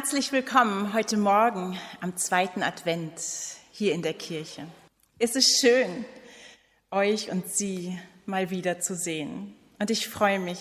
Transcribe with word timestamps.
Herzlich 0.00 0.32
willkommen 0.32 0.94
heute 0.94 1.18
Morgen 1.18 1.78
am 2.00 2.16
zweiten 2.16 2.62
Advent 2.62 3.20
hier 3.70 3.92
in 3.92 4.00
der 4.00 4.14
Kirche. 4.14 4.66
Es 5.18 5.36
ist 5.36 5.60
schön, 5.60 6.06
euch 6.90 7.30
und 7.30 7.50
Sie 7.50 8.00
mal 8.24 8.48
wieder 8.48 8.80
zu 8.80 8.96
sehen. 8.96 9.54
Und 9.78 9.90
ich 9.90 10.08
freue 10.08 10.38
mich, 10.38 10.58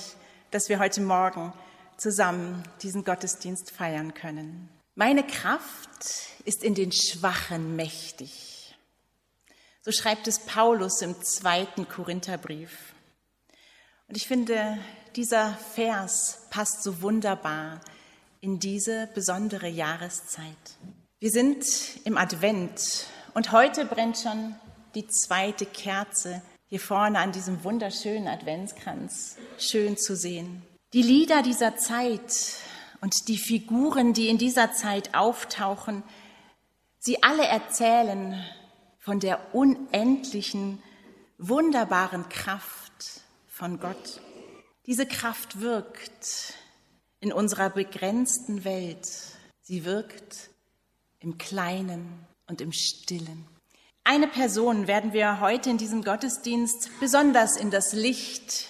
dass 0.51 0.67
wir 0.67 0.77
heute 0.77 0.99
Morgen 0.99 1.53
zusammen 1.95 2.63
diesen 2.81 3.05
Gottesdienst 3.05 3.71
feiern 3.71 4.13
können. 4.13 4.67
Meine 4.95 5.25
Kraft 5.25 5.89
ist 6.43 6.61
in 6.61 6.75
den 6.75 6.91
Schwachen 6.91 7.77
mächtig. 7.77 8.75
So 9.83 9.93
schreibt 9.93 10.27
es 10.27 10.39
Paulus 10.39 11.01
im 11.01 11.15
zweiten 11.23 11.87
Korintherbrief. 11.87 12.93
Und 14.09 14.17
ich 14.17 14.27
finde, 14.27 14.77
dieser 15.15 15.53
Vers 15.75 16.41
passt 16.49 16.83
so 16.83 17.01
wunderbar 17.01 17.79
in 18.41 18.59
diese 18.59 19.07
besondere 19.13 19.67
Jahreszeit. 19.67 20.45
Wir 21.19 21.31
sind 21.31 21.65
im 22.05 22.17
Advent 22.17 23.07
und 23.33 23.51
heute 23.51 23.85
brennt 23.85 24.17
schon 24.17 24.55
die 24.95 25.07
zweite 25.07 25.65
Kerze 25.65 26.41
hier 26.67 26.79
vorne 26.79 27.19
an 27.19 27.31
diesem 27.31 27.63
wunderschönen 27.63 28.27
Adventskranz. 28.27 29.37
Schön 29.57 29.97
zu 29.97 30.15
sehen. 30.15 30.61
Die 30.93 31.01
Lieder 31.01 31.41
dieser 31.41 31.77
Zeit 31.77 32.55
und 33.01 33.27
die 33.27 33.37
Figuren, 33.37 34.13
die 34.13 34.29
in 34.29 34.37
dieser 34.37 34.71
Zeit 34.71 35.15
auftauchen, 35.15 36.03
sie 36.99 37.21
alle 37.23 37.45
erzählen 37.45 38.43
von 38.99 39.19
der 39.19 39.53
unendlichen, 39.53 40.81
wunderbaren 41.37 42.29
Kraft 42.29 43.21
von 43.47 43.79
Gott. 43.79 44.21
Diese 44.85 45.05
Kraft 45.05 45.61
wirkt 45.61 46.53
in 47.19 47.33
unserer 47.33 47.69
begrenzten 47.69 48.63
Welt. 48.63 49.07
Sie 49.61 49.85
wirkt 49.85 50.49
im 51.19 51.37
Kleinen 51.37 52.25
und 52.47 52.61
im 52.61 52.71
Stillen. 52.71 53.45
Eine 54.03 54.27
Person 54.27 54.87
werden 54.87 55.13
wir 55.13 55.39
heute 55.39 55.69
in 55.69 55.77
diesem 55.77 56.03
Gottesdienst 56.03 56.89
besonders 56.99 57.57
in 57.57 57.69
das 57.69 57.93
Licht 57.93 58.69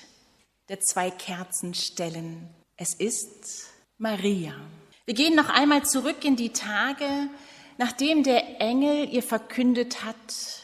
der 0.68 0.80
zwei 0.82 1.12
Kerzen 1.12 1.74
stellen. 1.74 2.50
Es 2.76 2.94
ist 2.94 3.68
Maria. 3.98 4.54
Wir 5.06 5.14
gehen 5.14 5.36
noch 5.36 5.50
einmal 5.50 5.86
zurück 5.86 6.24
in 6.24 6.36
die 6.36 6.52
Tage, 6.52 7.30
nachdem 7.78 8.24
der 8.24 8.60
Engel 8.62 9.10
ihr 9.10 9.24
verkündet 9.24 10.04
hat, 10.04 10.64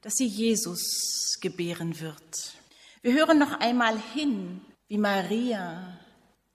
dass 0.00 0.14
sie 0.14 0.26
Jesus 0.26 1.38
gebären 1.40 2.00
wird. 2.00 2.54
Wir 3.02 3.12
hören 3.12 3.38
noch 3.38 3.60
einmal 3.60 3.98
hin, 4.14 4.60
wie 4.88 4.98
Maria 4.98 5.98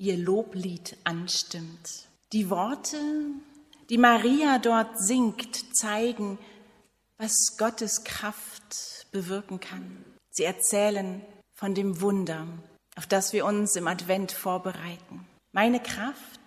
ihr 0.02 0.18
Loblied 0.18 0.98
anstimmt. 1.04 2.08
Die 2.34 2.50
Worte, 2.50 2.98
die 3.90 4.00
Maria 4.00 4.58
dort 4.58 5.00
singt, 5.00 5.78
zeigen, 5.78 6.40
was 7.18 7.56
Gottes 7.58 8.04
Kraft 8.04 9.06
bewirken 9.12 9.60
kann. 9.60 10.04
Sie 10.32 10.44
erzählen 10.44 11.22
von 11.54 11.76
dem 11.76 12.02
Wunder, 12.02 12.48
auf 12.96 13.06
das 13.06 13.32
wir 13.32 13.46
uns 13.46 13.76
im 13.76 13.88
Advent 13.88 14.32
vorbereiten. 14.32 15.28
Meine 15.52 15.80
Kraft 15.80 16.40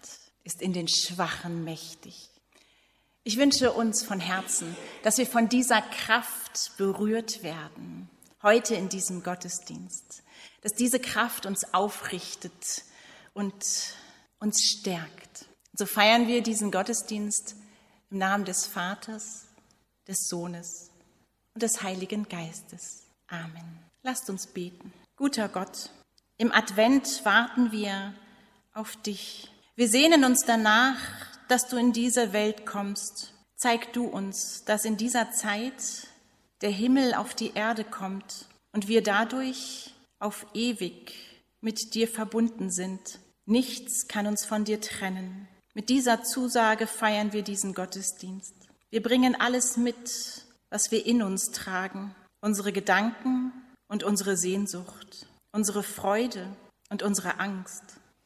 ist 0.43 0.61
in 0.61 0.73
den 0.73 0.89
Schwachen 0.89 1.63
mächtig. 1.63 2.31
Ich 3.23 3.39
wünsche 3.39 3.73
uns 3.73 4.03
von 4.03 4.19
Herzen, 4.19 4.77
dass 5.05 5.17
wir 5.17 5.27
von 5.27 5.49
dieser 5.49 5.81
Kraft 5.81 6.77
berührt 6.77 7.45
werden, 7.45 8.11
heute 8.43 8.75
in 8.75 8.89
diesem 8.89 9.23
Gottesdienst, 9.23 10.25
dass 10.63 10.73
diese 10.73 10.99
Kraft 10.99 11.47
uns 11.47 11.73
aufrichtet, 11.73 12.85
und 13.35 13.95
uns 14.39 14.63
stärkt. 14.63 15.47
So 15.75 15.87
feiern 15.87 16.27
wir 16.27 16.43
diesen 16.43 16.71
Gottesdienst 16.71 17.57
im 18.11 18.19
Namen 18.19 18.45
des 18.45 18.67
Vaters, 18.67 19.47
des 20.09 20.29
Sohnes 20.29 20.91
und 21.53 21.63
des 21.63 21.83
Heiligen 21.83 22.29
Geistes. 22.29 23.03
Amen. 23.29 23.79
Lasst 24.03 24.31
uns 24.31 24.47
beten. 24.47 24.93
Guter 25.17 25.49
Gott, 25.49 25.91
im 26.37 26.53
Advent 26.53 27.25
warten 27.25 27.73
wir 27.73 28.15
auf 28.73 28.97
dich. 28.97 29.51
Wir 29.77 29.89
sehnen 29.89 30.25
uns 30.25 30.45
danach, 30.45 30.99
dass 31.49 31.69
du 31.69 31.77
in 31.77 31.93
diese 31.93 32.33
Welt 32.33 32.67
kommst. 32.67 33.35
Zeig 33.57 33.93
du 33.93 34.05
uns, 34.07 34.65
dass 34.65 34.85
in 34.85 34.97
dieser 34.97 35.31
Zeit 35.33 36.09
der 36.61 36.71
Himmel 36.71 37.15
auf 37.15 37.35
die 37.35 37.53
Erde 37.55 37.85
kommt 37.85 38.47
und 38.73 38.89
wir 38.89 39.03
dadurch 39.03 39.95
auf 40.19 40.47
ewig 40.55 41.15
mit 41.61 41.95
dir 41.95 42.09
verbunden 42.09 42.71
sind. 42.71 43.19
Nichts 43.47 44.09
kann 44.09 44.27
uns 44.27 44.45
von 44.45 44.65
dir 44.65 44.81
trennen. 44.81 45.49
Mit 45.75 45.89
dieser 45.89 46.23
Zusage 46.23 46.87
feiern 46.87 47.33
wir 47.33 47.43
diesen 47.43 47.75
Gottesdienst. 47.75 48.55
Wir 48.91 49.03
bringen 49.03 49.35
alles 49.39 49.77
mit, 49.77 50.47
was 50.71 50.91
wir 50.91 51.05
in 51.05 51.23
uns 51.23 51.51
tragen, 51.51 52.15
unsere 52.41 52.73
Gedanken 52.73 53.53
und 53.89 54.03
unsere 54.03 54.37
Sehnsucht, 54.37 55.27
unsere 55.53 55.83
Freude 55.83 56.47
und 56.91 57.03
unsere 57.03 57.39
Angst, 57.41 57.83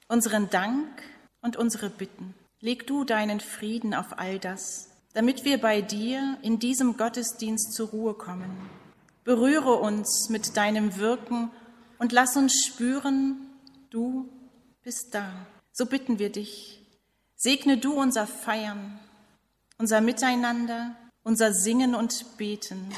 unseren 0.09 0.51
Dank 0.51 1.03
und 1.41 1.57
unsere 1.57 1.91
Bitten. 1.91 2.35
Leg 2.61 2.87
du 2.87 3.05
deinen 3.05 3.41
Frieden 3.41 3.95
auf 3.95 4.19
all 4.19 4.39
das, 4.39 4.91
damit 5.15 5.45
wir 5.45 5.59
bei 5.59 5.81
dir 5.81 6.39
in 6.43 6.59
diesem 6.59 6.97
Gottesdienst 6.97 7.73
zur 7.73 7.89
Ruhe 7.89 8.15
kommen. 8.15 8.51
Berühre 9.25 9.75
uns 9.77 10.29
mit 10.29 10.57
deinem 10.57 10.97
Wirken 10.97 11.51
und 11.99 12.13
lass 12.13 12.37
uns 12.37 12.53
spüren, 12.67 13.49
du 13.91 14.29
bist 14.89 15.15
da. 15.15 15.31
So 15.71 15.85
bitten 15.85 16.19
wir 16.19 16.33
dich. 16.33 16.81
Segne 17.37 17.77
du 17.77 17.93
unser 17.93 18.27
Feiern, 18.27 18.99
unser 19.77 20.01
Miteinander, 20.01 20.97
unser 21.23 21.53
Singen 21.53 21.95
und 21.95 22.39
Beten. 22.39 22.91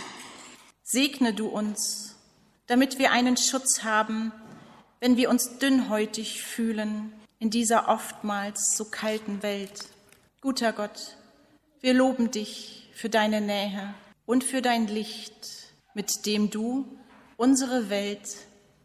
Segne 0.85 1.35
du 1.35 1.49
uns, 1.49 2.15
damit 2.69 3.01
wir 3.01 3.11
einen 3.11 3.37
Schutz 3.37 3.83
haben, 3.83 4.31
wenn 5.01 5.17
wir 5.17 5.31
uns 5.31 5.59
dünnhäutig 5.59 6.45
fühlen 6.45 7.13
in 7.41 7.51
dieser 7.51 7.89
oftmals 7.89 8.77
so 8.77 8.85
kalten 8.85 9.43
Welt. 9.43 9.87
Guter 10.43 10.73
Gott, 10.73 11.17
wir 11.81 11.93
loben 11.93 12.31
dich 12.31 12.89
für 12.95 13.09
deine 13.09 13.41
Nähe 13.41 13.95
und 14.27 14.45
für 14.45 14.63
dein 14.63 14.87
Licht, 14.87 15.73
mit 15.95 16.25
dem 16.25 16.51
du 16.51 16.87
unsere 17.37 17.91
Welt 17.91 18.37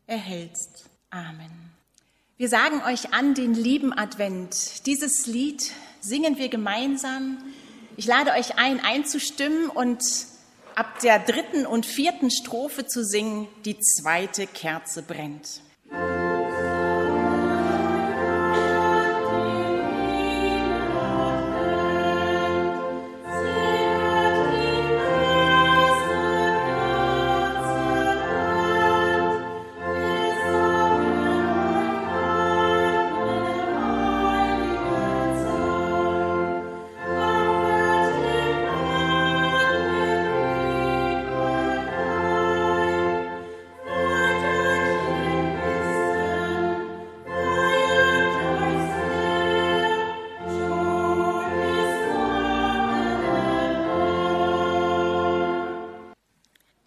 erhältst. 0.07 0.89
Amen. 1.11 1.64
Wir 2.37 2.49
sagen 2.49 2.81
euch 2.85 3.13
an 3.13 3.33
den 3.33 3.53
lieben 3.53 3.97
Advent. 3.97 4.85
Dieses 4.87 5.25
Lied 5.25 5.71
singen 6.01 6.37
wir 6.37 6.49
gemeinsam. 6.49 7.37
Ich 7.95 8.07
lade 8.07 8.31
euch 8.31 8.57
ein, 8.57 8.81
einzustimmen 8.83 9.69
und 9.69 10.03
ab 10.75 10.99
der 10.99 11.19
dritten 11.19 11.65
und 11.65 11.85
vierten 11.85 12.29
Strophe 12.29 12.85
zu 12.87 13.05
singen, 13.05 13.47
die 13.63 13.79
zweite 13.79 14.47
Kerze 14.47 15.01
brennt. 15.01 15.61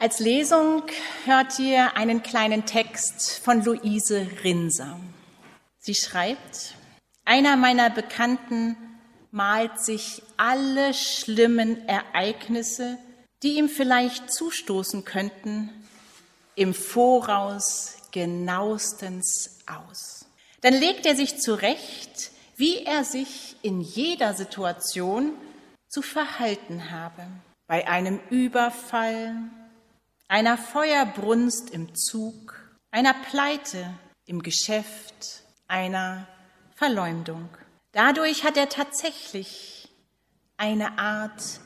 Als 0.08 0.20
Lesung 0.20 0.84
hört 1.26 1.58
ihr 1.58 1.94
einen 1.98 2.22
kleinen 2.22 2.64
Text 2.64 3.40
von 3.44 3.62
Luise 3.62 4.26
Rinser. 4.42 4.98
Sie 5.80 5.94
schreibt, 5.94 6.76
einer 7.26 7.58
meiner 7.58 7.90
Bekannten 7.90 8.78
malt 9.32 9.78
sich 9.78 10.22
alle 10.38 10.94
schlimmen 10.94 11.86
Ereignisse, 11.86 12.96
die 13.42 13.58
ihm 13.58 13.68
vielleicht 13.68 14.32
zustoßen 14.32 15.04
könnten, 15.04 15.68
im 16.54 16.72
Voraus 16.72 17.98
genauestens 18.10 19.58
aus. 19.66 20.24
Dann 20.62 20.72
legt 20.72 21.04
er 21.04 21.16
sich 21.16 21.38
zurecht, 21.38 22.30
wie 22.56 22.78
er 22.78 23.04
sich 23.04 23.56
in 23.60 23.82
jeder 23.82 24.32
Situation 24.32 25.32
zu 25.86 26.00
verhalten 26.00 26.90
habe. 26.90 27.26
Bei 27.66 27.86
einem 27.86 28.20
Überfall, 28.30 29.34
einer 30.28 30.58
Feuerbrunst 30.58 31.70
im 31.70 31.94
Zug, 31.94 32.54
einer 32.90 33.14
Pleite 33.14 33.94
im 34.26 34.42
Geschäft, 34.42 35.42
einer 35.66 36.28
Verleumdung. 36.76 37.48
Dadurch 37.92 38.44
hat 38.44 38.56
er 38.56 38.68
tatsächlich 38.68 39.88
eine 40.58 40.98
Art 40.98 41.60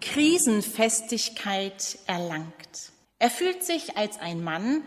Krisenfestigkeit 0.00 1.98
erlangt. 2.06 2.92
Er 3.18 3.30
fühlt 3.30 3.64
sich 3.64 3.96
als 3.96 4.18
ein 4.18 4.42
Mann, 4.42 4.82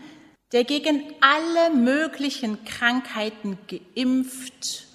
der 0.52 0.64
gegen 0.64 1.14
alle 1.20 1.74
möglichen 1.74 2.64
Krankheiten 2.64 3.58
geimpft 3.66 4.86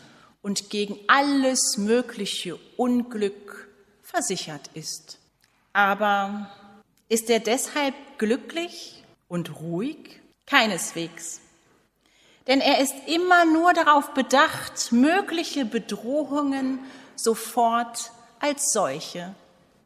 und 0.42 0.70
gegen 0.70 0.98
alles 1.08 1.78
mögliche 1.78 2.58
Unglück 2.78 3.68
versichert 4.04 4.70
ist. 4.76 5.20
Aber 5.74 6.52
ist 7.10 7.30
er 7.30 7.40
deshalb 7.40 7.96
glücklich 8.18 9.04
und 9.28 9.60
ruhig? 9.60 10.20
Keineswegs. 10.46 11.42
Denn 12.48 12.62
er 12.62 12.80
ist 12.80 12.96
immer 13.08 13.46
nur 13.46 13.74
darauf 13.74 14.14
bedacht, 14.14 14.92
mögliche 14.92 15.66
Bedrohungen 15.66 16.80
sofort 17.16 18.12
als 18.40 18.72
solche 18.72 19.36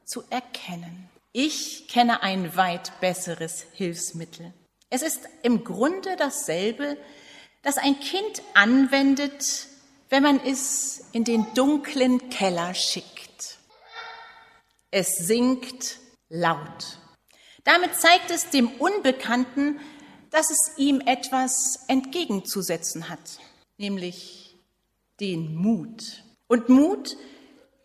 zu 0.05 0.23
erkennen. 0.29 1.09
Ich 1.31 1.87
kenne 1.87 2.21
ein 2.21 2.55
weit 2.55 2.99
besseres 2.99 3.65
Hilfsmittel. 3.73 4.53
Es 4.89 5.01
ist 5.01 5.21
im 5.41 5.63
Grunde 5.63 6.15
dasselbe, 6.17 6.97
das 7.63 7.77
ein 7.77 7.99
Kind 7.99 8.43
anwendet, 8.53 9.67
wenn 10.09 10.21
man 10.21 10.39
es 10.45 11.05
in 11.13 11.23
den 11.23 11.47
dunklen 11.53 12.29
Keller 12.29 12.73
schickt. 12.73 13.57
Es 14.91 15.15
singt 15.15 15.97
laut. 16.27 16.99
Damit 17.63 17.95
zeigt 17.95 18.31
es 18.31 18.49
dem 18.49 18.69
Unbekannten, 18.69 19.79
dass 20.31 20.49
es 20.49 20.77
ihm 20.77 21.01
etwas 21.01 21.83
entgegenzusetzen 21.87 23.09
hat, 23.09 23.39
nämlich 23.77 24.55
den 25.19 25.55
Mut. 25.55 26.23
Und 26.47 26.69
Mut 26.69 27.15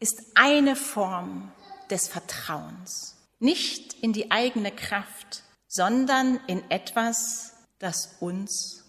ist 0.01 0.23
eine 0.35 0.77
Form 0.77 1.53
des 1.91 2.09
Vertrauens, 2.09 3.17
nicht 3.39 3.95
in 4.03 4.13
die 4.13 4.31
eigene 4.31 4.73
Kraft, 4.73 5.43
sondern 5.69 6.41
in 6.47 6.69
etwas, 6.71 7.53
das 7.79 8.17
uns 8.21 8.85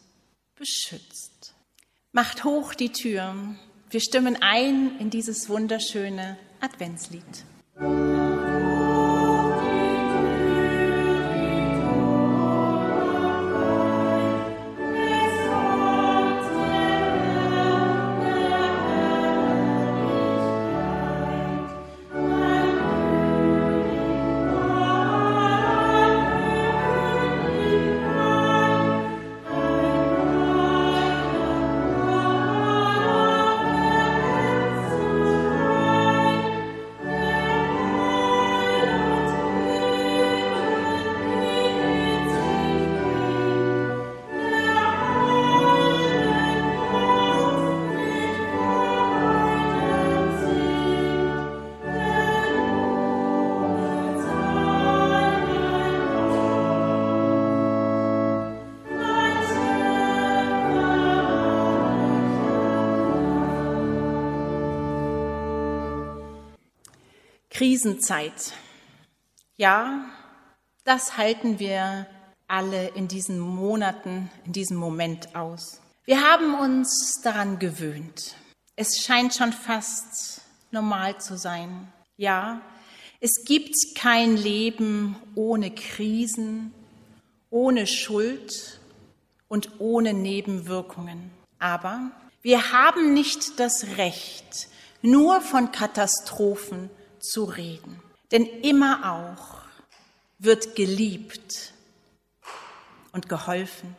beschützt. 0.56 1.54
Macht 2.12 2.44
hoch 2.44 2.74
die 2.74 2.92
Tür. 2.92 3.36
Wir 3.90 4.00
stimmen 4.00 4.38
ein 4.42 4.98
in 5.00 5.10
dieses 5.10 5.50
wunderschöne 5.50 6.38
Adventslied. 6.62 7.24
Krisenzeit. 67.57 68.54
Ja, 69.56 70.06
das 70.83 71.18
halten 71.18 71.57
wir 71.57 72.06
alle 72.48 72.89
in 72.89 73.07
diesen 73.07 73.39
Monaten, 73.39 74.30
in 74.45 74.54
diesem 74.54 74.77
Moment 74.77 75.36
aus. 75.36 75.81
Wir 76.06 76.21
haben 76.21 76.54
uns 76.54 77.19
daran 77.24 77.57
gewöhnt. 77.57 78.36
Es 78.75 79.01
scheint 79.01 79.33
schon 79.33 79.54
fast 79.54 80.42
normal 80.69 81.19
zu 81.19 81.35
sein. 81.35 81.92
Ja, 82.16 82.61
es 83.21 83.44
gibt 83.44 83.73
kein 83.95 84.37
Leben 84.37 85.16
ohne 85.33 85.71
Krisen, 85.73 86.71
ohne 87.49 87.87
Schuld 87.87 88.80
und 89.47 89.80
ohne 89.80 90.14
Nebenwirkungen. 90.14 91.31
Aber 91.57 92.11
wir 92.44 92.71
haben 92.71 93.16
nicht 93.16 93.59
das 93.59 93.97
Recht, 93.97 94.68
nur 95.02 95.42
von 95.42 95.71
Katastrophen 95.71 96.92
zu 97.28 97.46
reden. 97.46 98.02
Denn 98.31 98.46
immer 98.46 99.14
auch 99.14 99.62
wird 100.40 100.76
geliebt 100.76 101.74
und 103.12 103.30
geholfen. 103.30 103.96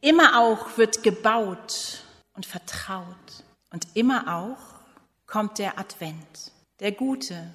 Immer 0.00 0.40
auch 0.40 0.78
wird 0.78 1.02
gebaut 1.02 2.04
und 2.34 2.46
vertraut. 2.46 3.44
Und 3.70 3.86
immer 3.94 4.36
auch 4.36 4.80
kommt 5.26 5.58
der 5.58 5.78
Advent, 5.78 6.52
der 6.80 6.92
gute, 6.92 7.52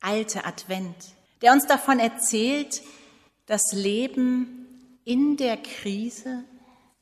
alte 0.00 0.44
Advent, 0.44 0.96
der 1.42 1.52
uns 1.52 1.66
davon 1.66 2.00
erzählt, 2.00 2.82
dass 3.46 3.72
Leben 3.72 4.98
in 5.04 5.36
der 5.36 5.58
Krise 5.58 6.44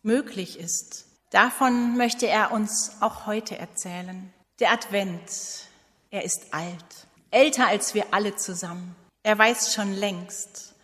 möglich 0.03 0.59
ist. 0.59 1.07
Davon 1.31 1.97
möchte 1.97 2.27
er 2.27 2.53
uns 2.53 2.97
auch 3.01 3.27
heute 3.27 3.57
erzählen. 3.57 4.33
Der 4.59 4.73
Advent, 4.73 5.23
er 6.11 6.25
ist 6.25 6.53
alt 6.53 7.07
älter 7.33 7.67
als 7.67 7.95
wir 7.95 8.15
alle 8.15 8.37
zusammen. 8.37 8.95
Er 9.25 9.37
weiß 9.37 9.75
schon 9.75 9.93
längst 9.93 10.75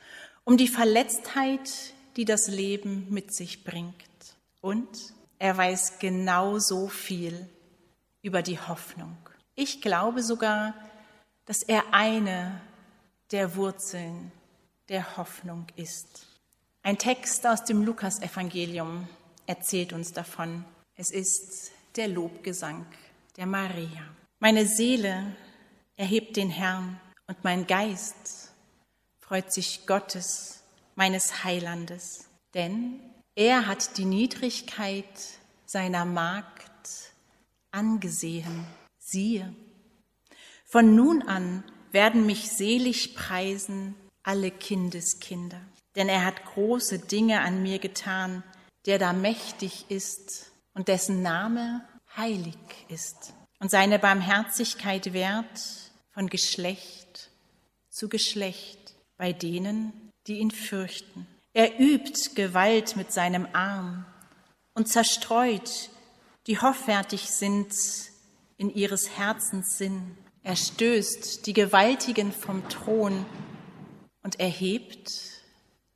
um 0.44 0.56
die 0.56 0.68
Verletztheit, 0.68 1.92
die 2.16 2.24
das 2.24 2.48
Leben 2.48 3.06
mit 3.10 3.34
sich 3.34 3.64
bringt. 3.64 3.94
Und 4.62 4.88
er 5.38 5.54
weiß 5.56 5.98
genauso 5.98 6.88
viel 6.88 7.48
über 8.22 8.40
die 8.40 8.58
Hoffnung. 8.58 9.16
Ich 9.54 9.82
glaube 9.82 10.22
sogar, 10.22 10.72
dass 11.44 11.62
er 11.62 11.92
eine 11.92 12.60
der 13.30 13.56
Wurzeln 13.56 14.32
der 14.88 15.18
Hoffnung 15.18 15.66
ist. 15.76 16.26
Ein 16.82 16.96
Text 16.96 17.46
aus 17.46 17.64
dem 17.64 17.82
Lukasevangelium 17.82 19.06
erzählt 19.46 19.92
uns 19.92 20.14
davon. 20.14 20.64
Es 20.96 21.10
ist 21.10 21.70
der 21.96 22.08
Lobgesang 22.08 22.86
der 23.36 23.46
Maria. 23.46 24.02
Meine 24.40 24.66
Seele 24.66 25.36
erhebt 25.98 26.36
den 26.36 26.48
Herrn 26.48 26.98
und 27.26 27.44
mein 27.44 27.66
Geist 27.66 28.52
freut 29.20 29.52
sich 29.52 29.86
Gottes, 29.86 30.62
meines 30.94 31.44
Heilandes, 31.44 32.28
denn 32.54 33.00
er 33.34 33.66
hat 33.66 33.98
die 33.98 34.06
Niedrigkeit 34.06 35.04
seiner 35.66 36.04
Magd 36.06 37.12
angesehen. 37.70 38.64
Siehe, 38.98 39.54
von 40.64 40.94
nun 40.94 41.22
an 41.22 41.62
werden 41.92 42.26
mich 42.26 42.50
selig 42.50 43.14
preisen 43.14 43.94
alle 44.22 44.50
Kindeskinder, 44.50 45.60
denn 45.94 46.08
er 46.08 46.24
hat 46.24 46.44
große 46.44 46.98
Dinge 46.98 47.42
an 47.42 47.62
mir 47.62 47.78
getan, 47.78 48.42
der 48.86 48.98
da 48.98 49.12
mächtig 49.12 49.86
ist 49.90 50.52
und 50.74 50.88
dessen 50.88 51.22
Name 51.22 51.86
heilig 52.16 52.56
ist. 52.88 53.34
Und 53.60 53.70
seine 53.70 53.98
Barmherzigkeit 53.98 55.12
wert 55.12 55.87
von 56.18 56.28
Geschlecht 56.28 57.30
zu 57.90 58.08
Geschlecht 58.08 58.96
bei 59.18 59.32
denen, 59.32 59.92
die 60.26 60.38
ihn 60.38 60.50
fürchten. 60.50 61.28
Er 61.52 61.78
übt 61.78 62.34
Gewalt 62.34 62.96
mit 62.96 63.12
seinem 63.12 63.46
Arm 63.52 64.04
und 64.74 64.88
zerstreut, 64.88 65.90
die 66.48 66.58
hoffärtig 66.58 67.30
sind 67.30 67.72
in 68.56 68.74
ihres 68.74 69.16
Herzens 69.16 69.78
Sinn. 69.78 70.18
Er 70.42 70.56
stößt 70.56 71.46
die 71.46 71.52
Gewaltigen 71.52 72.32
vom 72.32 72.68
Thron 72.68 73.24
und 74.24 74.40
erhebt 74.40 75.12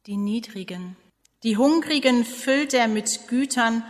die 0.06 0.16
Niedrigen. 0.16 0.96
Die 1.42 1.56
Hungrigen 1.56 2.24
füllt 2.24 2.74
er 2.74 2.86
mit 2.86 3.26
Gütern 3.26 3.82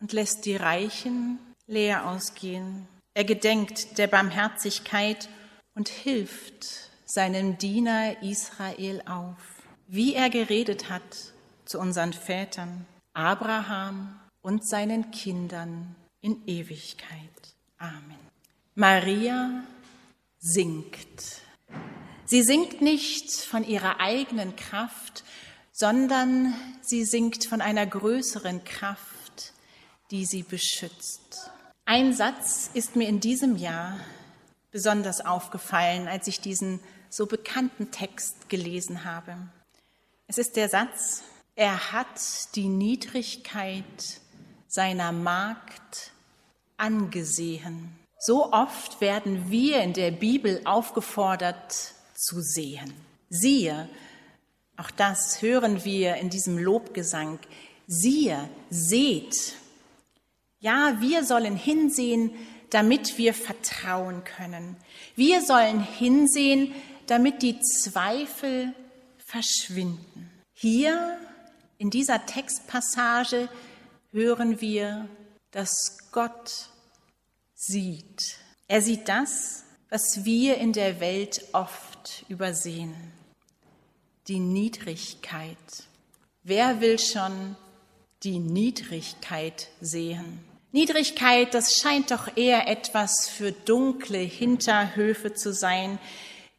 und 0.00 0.12
lässt 0.12 0.44
die 0.44 0.56
Reichen 0.56 1.38
leer 1.68 2.08
ausgehen. 2.08 2.88
Er 3.14 3.22
gedenkt 3.22 3.96
der 3.96 4.08
Barmherzigkeit 4.08 5.28
und 5.78 5.88
hilft 5.88 6.90
seinem 7.04 7.56
Diener 7.56 8.20
Israel 8.20 9.00
auf, 9.06 9.62
wie 9.86 10.12
er 10.12 10.28
geredet 10.28 10.90
hat 10.90 11.32
zu 11.66 11.78
unseren 11.78 12.12
Vätern, 12.12 12.84
Abraham 13.12 14.18
und 14.42 14.68
seinen 14.68 15.12
Kindern 15.12 15.94
in 16.20 16.42
Ewigkeit. 16.48 17.54
Amen. 17.78 18.18
Maria 18.74 19.62
singt. 20.40 21.42
Sie 22.24 22.42
singt 22.42 22.82
nicht 22.82 23.30
von 23.30 23.64
ihrer 23.64 24.00
eigenen 24.00 24.56
Kraft, 24.56 25.22
sondern 25.70 26.54
sie 26.82 27.04
singt 27.04 27.44
von 27.44 27.60
einer 27.60 27.86
größeren 27.86 28.64
Kraft, 28.64 29.52
die 30.10 30.26
sie 30.26 30.42
beschützt. 30.42 31.52
Ein 31.84 32.12
Satz 32.14 32.68
ist 32.74 32.96
mir 32.96 33.08
in 33.08 33.20
diesem 33.20 33.56
Jahr 33.56 34.00
besonders 34.70 35.24
aufgefallen, 35.24 36.08
als 36.08 36.26
ich 36.26 36.40
diesen 36.40 36.80
so 37.10 37.26
bekannten 37.26 37.90
Text 37.90 38.48
gelesen 38.48 39.04
habe. 39.04 39.36
Es 40.26 40.38
ist 40.38 40.56
der 40.56 40.68
Satz, 40.68 41.22
er 41.54 41.92
hat 41.92 42.54
die 42.54 42.68
Niedrigkeit 42.68 44.20
seiner 44.66 45.12
Magd 45.12 46.12
angesehen. 46.76 47.96
So 48.18 48.52
oft 48.52 49.00
werden 49.00 49.50
wir 49.50 49.80
in 49.82 49.92
der 49.92 50.10
Bibel 50.10 50.60
aufgefordert 50.64 51.94
zu 52.14 52.40
sehen. 52.40 52.92
Siehe, 53.30 53.88
auch 54.76 54.90
das 54.90 55.42
hören 55.42 55.84
wir 55.84 56.16
in 56.16 56.30
diesem 56.30 56.58
Lobgesang. 56.58 57.38
Siehe, 57.86 58.48
seht. 58.70 59.54
Ja, 60.60 60.96
wir 61.00 61.24
sollen 61.24 61.56
hinsehen, 61.56 62.32
damit 62.70 63.18
wir 63.18 63.34
vertrauen 63.34 64.24
können. 64.24 64.76
Wir 65.16 65.42
sollen 65.42 65.80
hinsehen, 65.80 66.74
damit 67.06 67.42
die 67.42 67.60
Zweifel 67.60 68.74
verschwinden. 69.18 70.30
Hier 70.52 71.18
in 71.78 71.90
dieser 71.90 72.26
Textpassage 72.26 73.48
hören 74.12 74.60
wir, 74.60 75.08
dass 75.50 76.10
Gott 76.12 76.68
sieht. 77.54 78.36
Er 78.66 78.82
sieht 78.82 79.08
das, 79.08 79.64
was 79.88 80.24
wir 80.24 80.58
in 80.58 80.72
der 80.72 81.00
Welt 81.00 81.44
oft 81.52 82.24
übersehen. 82.28 82.94
Die 84.26 84.40
Niedrigkeit. 84.40 85.56
Wer 86.42 86.80
will 86.80 86.98
schon 86.98 87.56
die 88.22 88.38
Niedrigkeit 88.38 89.68
sehen? 89.80 90.47
Niedrigkeit, 90.70 91.54
das 91.54 91.76
scheint 91.76 92.10
doch 92.10 92.36
eher 92.36 92.68
etwas 92.68 93.26
für 93.26 93.52
dunkle 93.52 94.18
Hinterhöfe 94.18 95.32
zu 95.32 95.54
sein. 95.54 95.98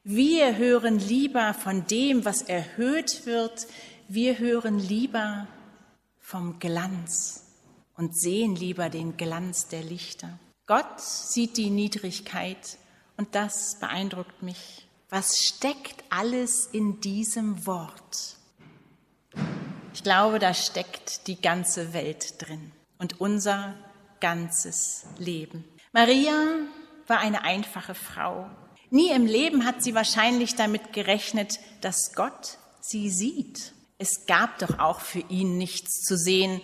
Wir 0.04 0.58
hören 0.58 0.98
lieber 0.98 1.54
von 1.54 1.86
dem, 1.86 2.25
was 2.25 2.42
erhöht 2.42 3.28
wird. 3.28 3.68
Wir 4.08 4.39
hören 4.39 4.80
lieber 4.80 5.48
vom 6.18 6.58
Glanz 6.58 7.44
und 7.96 8.20
sehen 8.20 8.56
lieber 8.56 8.89
den 8.89 9.16
Glanz 9.16 9.68
der 9.68 9.84
Lichter. 9.84 10.39
Gott 10.66 11.00
sieht 11.00 11.58
die 11.58 11.70
Niedrigkeit 11.70 12.78
und 13.16 13.36
das 13.36 13.78
beeindruckt 13.80 14.42
mich. 14.42 14.88
Was 15.10 15.38
steckt 15.38 16.04
alles 16.10 16.68
in 16.72 17.00
diesem 17.00 17.68
Wort? 17.68 18.38
Ich 19.94 20.01
glaube, 20.01 20.39
da 20.39 20.56
steckt 20.56 21.28
die 21.28 21.39
ganze 21.39 21.94
Welt 21.94 22.36
drin 22.39 22.72
und 22.98 23.22
unser 23.22 23.75
ganzes 24.20 25.06
Leben. 25.18 25.64
Maria 25.92 26.34
war 27.08 27.20
eine 27.20 27.44
einfache 27.44 27.96
Frau. 27.96 28.50
Nie 28.92 29.12
im 29.12 29.26
Leben 29.26 29.66
hat 29.66 29.84
sie 29.84 29.96
wahrscheinlich 29.96 30.56
damit 30.56 30.94
gerechnet, 30.94 31.60
dass 31.82 32.14
Gott 32.16 32.58
sie 32.82 33.10
sieht. 33.10 33.74
Es 33.98 34.26
gab 34.26 34.60
doch 34.60 34.80
auch 34.80 35.02
für 35.02 35.20
ihn 35.30 35.58
nichts 35.58 36.02
zu 36.04 36.18
sehen. 36.18 36.62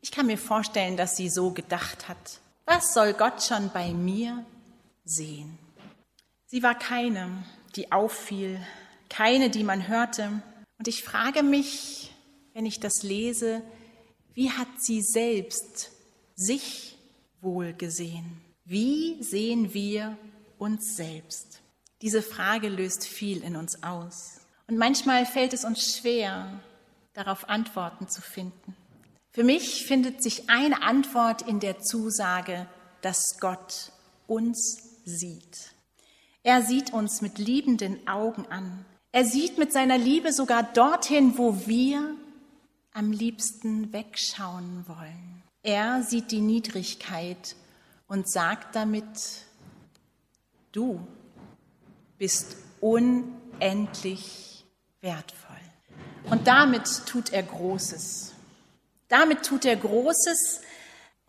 Ich 0.00 0.10
kann 0.10 0.26
mir 0.26 0.38
vorstellen, 0.38 0.96
dass 0.96 1.16
sie 1.16 1.28
so 1.28 1.52
gedacht 1.52 2.08
hat. 2.08 2.40
Was 2.66 2.94
soll 2.94 3.12
Gott 3.12 3.42
schon 3.42 3.70
bei 3.72 3.92
mir 3.92 4.44
sehen? 5.04 5.58
Sie 6.46 6.62
war 6.62 6.78
keine, 6.78 7.44
die 7.76 7.92
auffiel, 7.92 8.60
keine, 9.08 9.50
die 9.50 9.64
man 9.64 9.88
hörte. 9.88 10.42
Und 10.78 10.88
ich 10.88 11.02
frage 11.02 11.42
mich, 11.42 12.12
wenn 12.52 12.66
ich 12.66 12.80
das 12.80 13.02
lese, 13.02 13.62
wie 14.34 14.50
hat 14.50 14.68
sie 14.78 15.02
selbst 15.02 15.90
sich 16.34 16.96
wohl 17.40 17.72
gesehen? 17.72 18.40
Wie 18.64 19.22
sehen 19.22 19.74
wir 19.74 20.16
uns 20.58 20.96
selbst? 20.96 21.60
Diese 22.02 22.22
Frage 22.22 22.68
löst 22.68 23.06
viel 23.06 23.42
in 23.42 23.56
uns 23.56 23.82
aus. 23.82 24.40
Und 24.66 24.78
manchmal 24.78 25.26
fällt 25.26 25.52
es 25.52 25.64
uns 25.64 25.96
schwer, 25.96 26.60
darauf 27.12 27.48
Antworten 27.48 28.08
zu 28.08 28.22
finden. 28.22 28.76
Für 29.30 29.44
mich 29.44 29.84
findet 29.84 30.22
sich 30.22 30.48
eine 30.48 30.82
Antwort 30.82 31.42
in 31.42 31.60
der 31.60 31.80
Zusage, 31.80 32.66
dass 33.02 33.38
Gott 33.40 33.92
uns 34.26 35.00
sieht. 35.04 35.72
Er 36.42 36.62
sieht 36.62 36.92
uns 36.92 37.20
mit 37.20 37.38
liebenden 37.38 38.06
Augen 38.06 38.46
an. 38.46 38.84
Er 39.12 39.24
sieht 39.24 39.58
mit 39.58 39.72
seiner 39.72 39.98
Liebe 39.98 40.32
sogar 40.32 40.62
dorthin, 40.62 41.36
wo 41.36 41.66
wir 41.66 42.16
am 42.92 43.12
liebsten 43.12 43.92
wegschauen 43.92 44.84
wollen. 44.86 45.33
Er 45.64 46.02
sieht 46.02 46.30
die 46.30 46.42
Niedrigkeit 46.42 47.56
und 48.06 48.30
sagt 48.30 48.76
damit, 48.76 49.06
du 50.72 51.00
bist 52.18 52.56
unendlich 52.82 54.66
wertvoll. 55.00 55.56
Und 56.28 56.46
damit 56.46 57.06
tut 57.06 57.32
er 57.32 57.44
Großes. 57.44 58.34
Damit 59.08 59.46
tut 59.46 59.64
er 59.64 59.76
Großes 59.76 60.60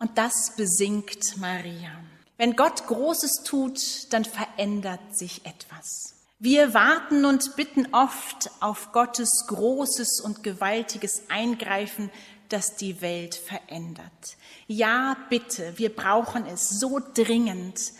und 0.00 0.18
das 0.18 0.54
besingt 0.54 1.38
Maria. 1.38 1.92
Wenn 2.36 2.56
Gott 2.56 2.86
Großes 2.86 3.42
tut, 3.42 4.12
dann 4.12 4.26
verändert 4.26 5.16
sich 5.16 5.46
etwas. 5.46 6.12
Wir 6.38 6.74
warten 6.74 7.24
und 7.24 7.56
bitten 7.56 7.94
oft 7.94 8.50
auf 8.60 8.92
Gottes 8.92 9.46
großes 9.48 10.20
und 10.20 10.42
gewaltiges 10.42 11.22
Eingreifen, 11.30 12.10
das 12.48 12.76
die 12.76 13.00
Welt 13.00 13.34
verändert. 13.34 14.36
Ja, 14.66 15.16
bitte, 15.30 15.78
wir 15.78 15.94
brauchen 15.94 16.46
es 16.46 16.68
so 16.68 17.00
dringend, 17.14 17.92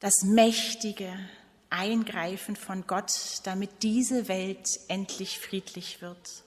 das 0.00 0.22
mächtige 0.22 1.12
Eingreifen 1.70 2.56
von 2.56 2.86
Gott, 2.86 3.40
damit 3.44 3.82
diese 3.82 4.28
Welt 4.28 4.80
endlich 4.88 5.38
friedlich 5.38 6.00
wird. 6.00 6.44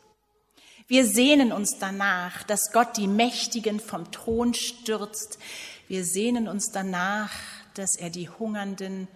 Wir 0.88 1.06
sehnen 1.06 1.52
uns 1.52 1.78
danach, 1.78 2.44
dass 2.44 2.72
Gott 2.72 2.98
die 2.98 3.08
Mächtigen 3.08 3.80
vom 3.80 4.12
Thron 4.12 4.54
stürzt. 4.54 5.38
Wir 5.88 6.04
sehnen 6.04 6.48
uns 6.48 6.72
danach, 6.72 7.32
dass 7.76 7.96
er 7.96 8.10
die 8.10 8.30
Hungernden 8.30 9.08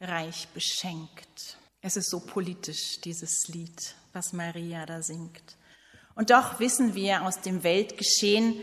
reich 0.00 0.48
beschenkt. 0.48 1.56
Es 1.82 1.96
ist 1.96 2.10
so 2.10 2.20
politisch, 2.20 3.00
dieses 3.00 3.48
Lied, 3.48 3.94
was 4.12 4.32
Maria 4.32 4.86
da 4.86 5.02
singt. 5.02 5.56
Und 6.14 6.30
doch 6.30 6.60
wissen 6.60 6.94
wir 6.94 7.22
aus 7.22 7.40
dem 7.40 7.62
Weltgeschehen, 7.62 8.60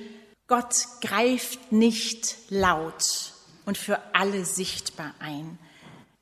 Gott 0.47 0.75
greift 1.01 1.71
nicht 1.71 2.35
laut 2.49 3.33
und 3.65 3.77
für 3.77 3.99
alle 4.13 4.45
sichtbar 4.45 5.13
ein. 5.19 5.59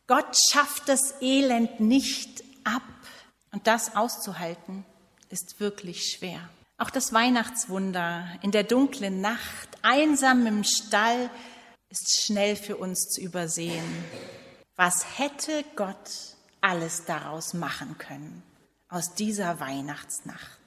Gott 0.07 0.37
schafft 0.51 0.89
das 0.89 1.21
Elend 1.21 1.79
nicht 1.79 2.43
ab. 2.63 2.81
Und 3.51 3.67
das 3.67 3.95
auszuhalten, 3.95 4.83
ist 5.29 5.59
wirklich 5.59 6.11
schwer. 6.11 6.41
Auch 6.77 6.89
das 6.89 7.13
Weihnachtswunder 7.13 8.27
in 8.41 8.51
der 8.51 8.63
dunklen 8.63 9.21
Nacht, 9.21 9.69
einsam 9.81 10.45
im 10.45 10.63
Stall, 10.63 11.29
ist 11.89 12.25
schnell 12.25 12.57
für 12.57 12.75
uns 12.75 13.07
zu 13.07 13.21
übersehen. 13.21 13.85
Was 14.75 15.17
hätte 15.17 15.63
Gott 15.77 16.35
alles 16.59 17.05
daraus 17.05 17.53
machen 17.53 17.97
können, 17.97 18.43
aus 18.89 19.13
dieser 19.15 19.59
Weihnachtsnacht? 19.61 20.64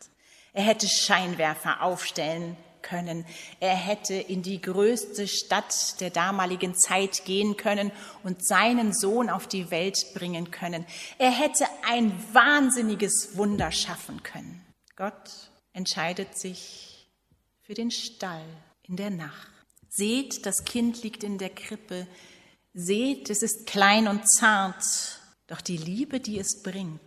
Er 0.59 0.65
hätte 0.65 0.89
Scheinwerfer 0.89 1.83
aufstellen 1.83 2.57
können. 2.83 3.25
Er 3.61 3.77
hätte 3.77 4.15
in 4.15 4.43
die 4.43 4.61
größte 4.61 5.29
Stadt 5.29 6.01
der 6.01 6.11
damaligen 6.11 6.75
Zeit 6.75 7.25
gehen 7.25 7.57
können 7.57 7.93
und 8.25 8.45
seinen 8.45 8.93
Sohn 8.93 9.31
auf 9.31 9.47
die 9.47 9.71
Welt 9.71 9.97
bringen 10.15 10.51
können. 10.51 10.85
Er 11.17 11.31
hätte 11.31 11.65
ein 11.89 12.13
wahnsinniges 12.33 13.37
Wunder 13.37 13.71
schaffen 13.71 14.25
können. 14.25 14.67
Gott 14.97 15.31
entscheidet 15.75 16.37
sich 16.37 17.09
für 17.63 17.75
den 17.75 17.93
Stall 17.93 18.43
in 18.83 18.97
der 18.97 19.11
Nacht. 19.11 19.53
Seht, 19.89 20.45
das 20.45 20.65
Kind 20.65 21.05
liegt 21.05 21.23
in 21.23 21.39
der 21.39 21.51
Krippe. 21.51 22.09
Seht, 22.75 23.31
es 23.31 23.45
ist 23.45 23.69
klein 23.69 24.09
und 24.09 24.29
zart. 24.29 24.83
Doch 25.47 25.61
die 25.61 25.77
Liebe, 25.77 26.19
die 26.19 26.41
es 26.41 26.65
bringt, 26.65 26.99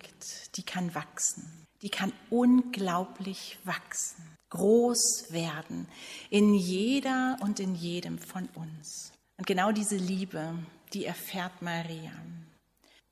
die 0.56 0.64
kann 0.64 0.96
wachsen. 0.96 1.61
Die 1.82 1.90
kann 1.90 2.14
unglaublich 2.30 3.58
wachsen 3.64 4.32
groß 4.52 5.28
werden 5.30 5.88
in 6.30 6.54
jeder 6.54 7.38
und 7.42 7.60
in 7.60 7.74
jedem 7.74 8.20
von 8.20 8.48
uns. 8.54 9.12
Und 9.38 9.48
genau 9.48 9.72
diese 9.72 9.96
Liebe, 9.96 10.54
die 10.94 11.06
erfährt 11.06 11.62
Maria. 11.62 12.12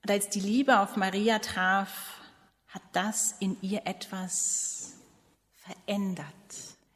Und 0.04 0.12
als 0.12 0.30
die 0.30 0.42
Liebe 0.42 0.80
auf 0.80 0.96
Maria 0.96 1.40
traf, 1.40 2.22
hat 2.68 2.84
das 2.94 3.34
in 3.40 3.58
ihr 3.62 3.82
etwas 3.88 4.94
verändert. 5.56 6.26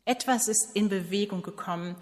Etwas 0.05 0.47
ist 0.47 0.75
in 0.75 0.89
Bewegung 0.89 1.41
gekommen. 1.41 1.95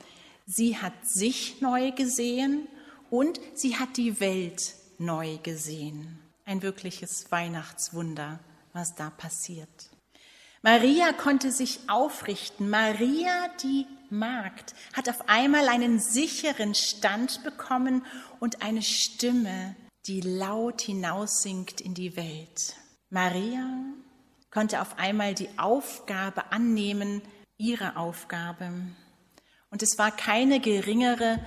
Sie 0.45 0.77
hat 0.77 0.93
sich 1.07 1.61
neu 1.61 1.91
gesehen 1.91 2.67
und 3.09 3.39
sie 3.53 3.77
hat 3.77 3.97
die 3.97 4.19
Welt 4.19 4.75
neu 4.97 5.37
gesehen. 5.37 6.19
Ein 6.43 6.63
wirkliches 6.63 7.31
Weihnachtswunder, 7.31 8.39
was 8.73 8.95
da 8.95 9.09
passiert. 9.09 9.89
Maria 10.61 11.11
konnte 11.13 11.51
sich 11.51 11.79
aufrichten. 11.89 12.69
Maria, 12.69 13.47
die 13.63 13.87
Magd, 14.09 14.75
hat 14.93 15.09
auf 15.09 15.27
einmal 15.27 15.67
einen 15.69 15.99
sicheren 15.99 16.75
Stand 16.75 17.43
bekommen 17.43 18.05
und 18.39 18.61
eine 18.61 18.83
Stimme, 18.83 19.75
die 20.05 20.21
laut 20.21 20.81
hinaussingt 20.81 21.81
in 21.81 21.93
die 21.93 22.15
Welt. 22.15 22.75
Maria 23.09 23.67
konnte 24.51 24.81
auf 24.81 24.99
einmal 24.99 25.33
die 25.33 25.49
Aufgabe 25.57 26.51
annehmen, 26.51 27.21
ihre 27.57 27.95
Aufgabe. 27.95 28.71
Und 29.69 29.81
es 29.81 29.97
war 29.97 30.11
keine 30.11 30.59
geringere, 30.59 31.39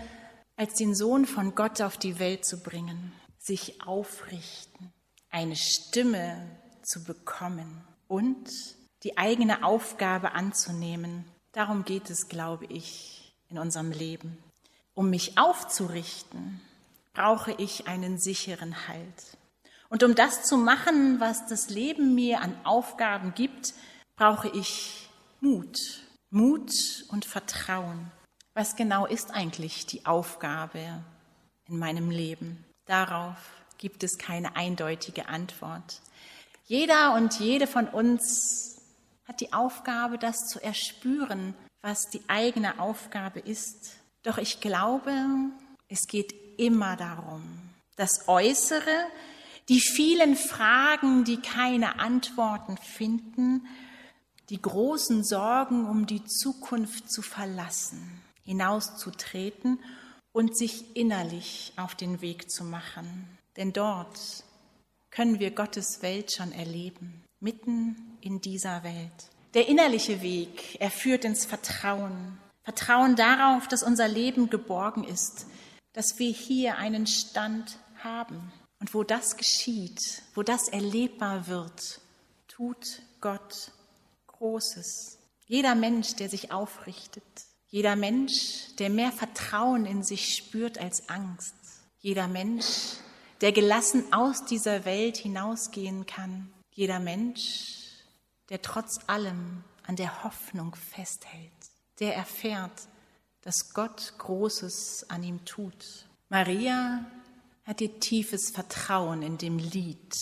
als 0.56 0.74
den 0.74 0.94
Sohn 0.94 1.26
von 1.26 1.54
Gott 1.54 1.80
auf 1.82 1.98
die 1.98 2.18
Welt 2.18 2.44
zu 2.44 2.62
bringen, 2.62 3.12
sich 3.38 3.82
aufrichten, 3.82 4.92
eine 5.30 5.56
Stimme 5.56 6.63
zu 6.86 7.04
bekommen 7.04 7.84
und 8.08 8.48
die 9.02 9.16
eigene 9.18 9.64
Aufgabe 9.64 10.32
anzunehmen. 10.32 11.24
Darum 11.52 11.84
geht 11.84 12.10
es, 12.10 12.28
glaube 12.28 12.66
ich, 12.66 13.34
in 13.48 13.58
unserem 13.58 13.90
Leben. 13.90 14.38
Um 14.94 15.10
mich 15.10 15.38
aufzurichten, 15.38 16.60
brauche 17.12 17.52
ich 17.52 17.86
einen 17.86 18.18
sicheren 18.18 18.88
Halt. 18.88 19.36
Und 19.88 20.02
um 20.02 20.14
das 20.14 20.44
zu 20.44 20.56
machen, 20.56 21.20
was 21.20 21.46
das 21.46 21.68
Leben 21.70 22.14
mir 22.14 22.40
an 22.40 22.56
Aufgaben 22.64 23.34
gibt, 23.34 23.74
brauche 24.16 24.48
ich 24.48 25.08
Mut. 25.40 26.00
Mut 26.30 27.04
und 27.08 27.24
Vertrauen. 27.24 28.10
Was 28.54 28.74
genau 28.74 29.06
ist 29.06 29.30
eigentlich 29.32 29.86
die 29.86 30.06
Aufgabe 30.06 30.80
in 31.68 31.78
meinem 31.78 32.10
Leben? 32.10 32.64
Darauf 32.86 33.36
gibt 33.78 34.02
es 34.02 34.18
keine 34.18 34.56
eindeutige 34.56 35.28
Antwort. 35.28 36.00
Jeder 36.64 37.14
und 37.14 37.38
jede 37.38 37.66
von 37.66 37.88
uns 37.88 38.80
hat 39.26 39.40
die 39.40 39.52
Aufgabe, 39.52 40.18
das 40.18 40.46
zu 40.46 40.62
erspüren, 40.62 41.54
was 41.82 42.08
die 42.10 42.22
eigene 42.28 42.78
Aufgabe 42.78 43.40
ist. 43.40 43.96
Doch 44.22 44.38
ich 44.38 44.60
glaube, 44.60 45.12
es 45.88 46.06
geht 46.06 46.34
immer 46.58 46.96
darum, 46.96 47.42
das 47.96 48.28
Äußere, 48.28 49.06
die 49.68 49.80
vielen 49.80 50.36
Fragen, 50.36 51.24
die 51.24 51.40
keine 51.40 51.98
Antworten 51.98 52.78
finden, 52.78 53.66
die 54.50 54.60
großen 54.60 55.24
Sorgen 55.24 55.86
um 55.86 56.06
die 56.06 56.24
Zukunft 56.24 57.10
zu 57.10 57.22
verlassen, 57.22 58.22
hinauszutreten 58.44 59.78
und 60.32 60.56
sich 60.56 60.96
innerlich 60.96 61.72
auf 61.76 61.94
den 61.94 62.20
Weg 62.20 62.50
zu 62.50 62.64
machen. 62.64 63.28
Denn 63.56 63.72
dort 63.72 64.18
können 65.14 65.38
wir 65.38 65.52
Gottes 65.52 66.02
Welt 66.02 66.32
schon 66.32 66.52
erleben 66.52 67.24
mitten 67.44 68.16
in 68.22 68.40
dieser 68.40 68.82
Welt. 68.82 69.30
Der 69.52 69.68
innerliche 69.68 70.22
Weg, 70.22 70.80
er 70.80 70.90
führt 70.90 71.24
ins 71.24 71.44
Vertrauen. 71.44 72.38
Vertrauen 72.62 73.14
darauf, 73.14 73.68
dass 73.68 73.82
unser 73.82 74.08
Leben 74.08 74.48
geborgen 74.48 75.04
ist, 75.04 75.46
dass 75.92 76.18
wir 76.18 76.32
hier 76.32 76.78
einen 76.78 77.06
Stand 77.06 77.78
haben. 78.02 78.50
Und 78.80 78.94
wo 78.94 79.04
das 79.04 79.36
geschieht, 79.36 80.22
wo 80.34 80.42
das 80.42 80.68
erlebbar 80.68 81.46
wird, 81.46 82.00
tut 82.48 83.02
Gott 83.20 83.72
Großes. 84.26 85.18
Jeder 85.46 85.74
Mensch, 85.74 86.16
der 86.16 86.28
sich 86.30 86.50
aufrichtet, 86.50 87.22
jeder 87.68 87.94
Mensch, 87.94 88.74
der 88.78 88.88
mehr 88.88 89.12
Vertrauen 89.12 89.84
in 89.84 90.02
sich 90.02 90.34
spürt 90.34 90.78
als 90.78 91.08
Angst, 91.08 91.54
jeder 92.00 92.26
Mensch, 92.26 92.93
der 93.44 93.52
gelassen 93.52 94.10
aus 94.10 94.46
dieser 94.46 94.86
Welt 94.86 95.18
hinausgehen 95.18 96.06
kann, 96.06 96.50
jeder 96.72 96.98
Mensch, 96.98 97.90
der 98.48 98.62
trotz 98.62 99.00
allem 99.06 99.62
an 99.86 99.96
der 99.96 100.24
Hoffnung 100.24 100.74
festhält, 100.74 101.52
der 102.00 102.16
erfährt, 102.16 102.88
dass 103.42 103.74
Gott 103.74 104.14
Großes 104.16 105.10
an 105.10 105.22
ihm 105.22 105.44
tut. 105.44 106.06
Maria 106.30 107.04
hat 107.66 107.82
ihr 107.82 108.00
tiefes 108.00 108.50
Vertrauen 108.50 109.20
in 109.20 109.36
dem 109.36 109.58
Lied 109.58 110.14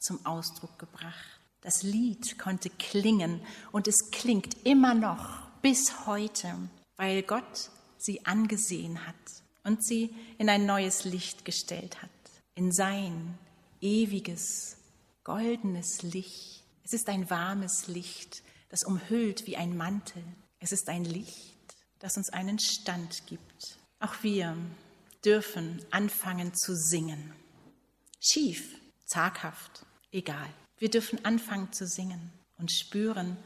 zum 0.00 0.26
Ausdruck 0.26 0.76
gebracht. 0.76 1.38
Das 1.60 1.84
Lied 1.84 2.40
konnte 2.40 2.70
klingen 2.70 3.40
und 3.70 3.86
es 3.86 4.10
klingt 4.10 4.66
immer 4.66 4.94
noch 4.94 5.46
bis 5.62 6.08
heute, 6.08 6.52
weil 6.96 7.22
Gott 7.22 7.70
sie 7.98 8.26
angesehen 8.26 9.06
hat 9.06 9.14
und 9.62 9.84
sie 9.84 10.12
in 10.38 10.48
ein 10.48 10.66
neues 10.66 11.04
Licht 11.04 11.44
gestellt 11.44 12.02
hat, 12.02 12.10
in 12.54 12.72
sein 12.72 13.38
ewiges 13.80 14.76
goldenes 15.24 16.02
Licht. 16.02 16.64
Es 16.84 16.92
ist 16.92 17.08
ein 17.08 17.28
warmes 17.30 17.86
Licht, 17.86 18.42
das 18.68 18.84
umhüllt 18.84 19.46
wie 19.46 19.56
ein 19.56 19.76
Mantel. 19.76 20.22
Es 20.58 20.72
ist 20.72 20.88
ein 20.88 21.04
Licht, 21.04 21.76
das 21.98 22.16
uns 22.16 22.30
einen 22.30 22.58
Stand 22.58 23.26
gibt. 23.26 23.78
Auch 23.98 24.22
wir 24.22 24.56
dürfen 25.24 25.84
anfangen 25.90 26.54
zu 26.54 26.76
singen. 26.76 27.32
Schief, 28.20 28.78
zaghaft, 29.04 29.86
egal. 30.12 30.48
Wir 30.78 30.90
dürfen 30.90 31.24
anfangen 31.24 31.72
zu 31.72 31.86
singen 31.86 32.32
und 32.58 32.70
spüren, 32.70 33.36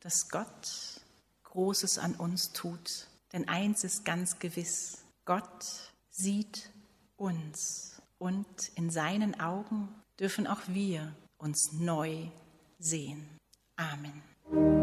dass 0.00 0.28
Gott 0.30 1.00
Großes 1.44 1.98
an 1.98 2.14
uns 2.14 2.52
tut. 2.52 3.08
Denn 3.32 3.48
eins 3.48 3.84
ist 3.84 4.04
ganz 4.04 4.38
gewiss, 4.38 4.98
Gott 5.24 5.92
sieht 6.08 6.70
uns 7.16 7.97
und 8.18 8.46
in 8.74 8.90
seinen 8.90 9.40
Augen 9.40 9.88
dürfen 10.18 10.46
auch 10.46 10.60
wir 10.68 11.14
uns 11.38 11.72
neu 11.72 12.26
sehen. 12.78 13.26
Amen. 13.76 14.77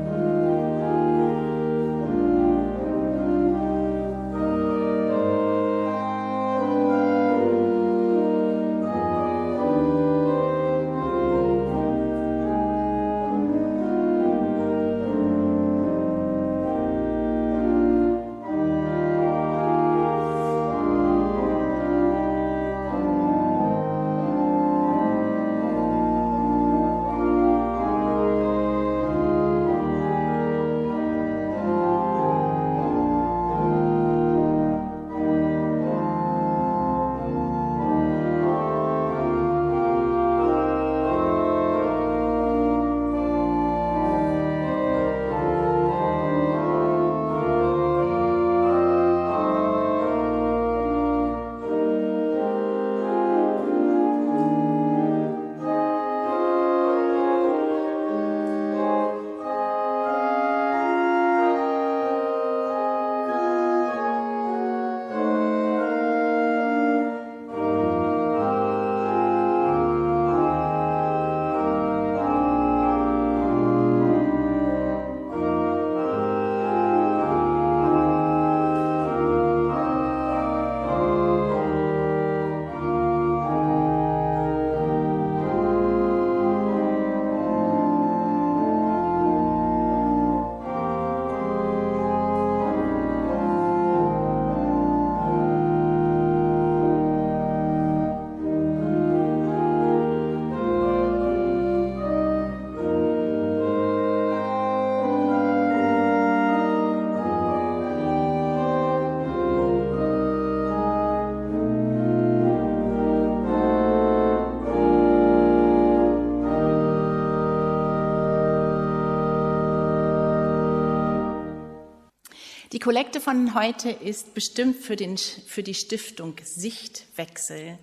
Kollekte 122.85 123.19
von 123.19 123.55
heute 123.55 123.89
ist 123.89 124.35
bestimmt 124.35 124.77
für, 124.77 124.95
den, 124.95 125.17
für 125.17 125.63
die 125.63 125.73
Stiftung 125.73 126.35
Sichtwechsel. 126.43 127.79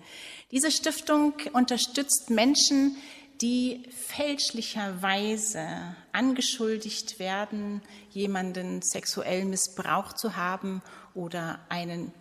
Diese 0.49 0.71
Stiftung 0.71 1.33
unterstützt 1.51 2.29
Menschen, 2.29 2.95
die 3.41 3.83
fälschlicherweise 3.91 5.67
angeschuldigt 6.13 7.19
werden, 7.19 7.81
jemanden 8.11 8.81
sexuell 8.81 9.43
missbraucht 9.43 10.17
zu 10.17 10.37
haben 10.37 10.81
oder 11.13 11.59
einen 11.67 12.13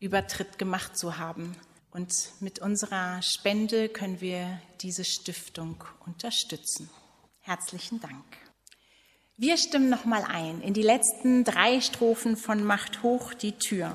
Übertritt 0.00 0.58
gemacht 0.58 0.98
zu 0.98 1.18
haben. 1.18 1.56
Und 1.92 2.12
mit 2.40 2.58
unserer 2.58 3.22
Spende 3.22 3.88
können 3.88 4.20
wir 4.20 4.60
diese 4.80 5.04
Stiftung 5.04 5.84
unterstützen. 6.04 6.90
Herzlichen 7.42 8.00
Dank. 8.00 8.41
Wir 9.38 9.56
stimmen 9.56 9.88
nochmal 9.88 10.24
ein 10.28 10.60
in 10.60 10.74
die 10.74 10.82
letzten 10.82 11.42
drei 11.44 11.80
Strophen 11.80 12.36
von 12.36 12.62
Macht 12.62 13.02
hoch 13.02 13.32
die 13.32 13.52
Tür. 13.52 13.92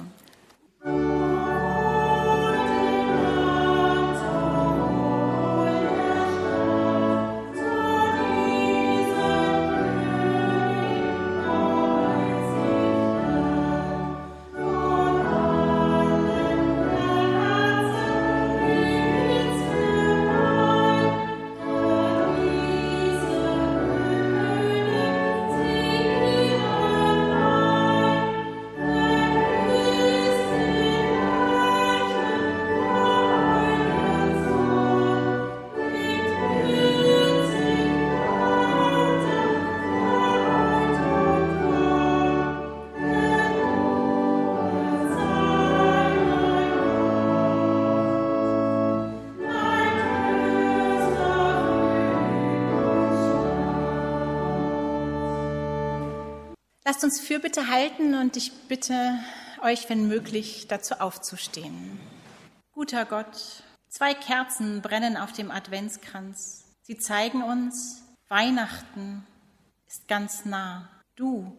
Lasst 56.97 57.03
uns 57.03 57.21
Fürbitte 57.21 57.67
halten 57.67 58.15
und 58.15 58.37
ich 58.37 58.51
bitte 58.67 59.19
euch, 59.61 59.87
wenn 59.87 60.07
möglich, 60.07 60.65
dazu 60.67 60.95
aufzustehen. 60.95 61.99
Guter 62.71 63.05
Gott, 63.05 63.61
zwei 63.87 64.15
Kerzen 64.15 64.81
brennen 64.81 65.15
auf 65.15 65.31
dem 65.31 65.51
Adventskranz. 65.51 66.65
Sie 66.81 66.97
zeigen 66.97 67.43
uns, 67.43 68.01
Weihnachten 68.29 69.27
ist 69.85 70.07
ganz 70.07 70.43
nah. 70.45 70.89
Du 71.15 71.55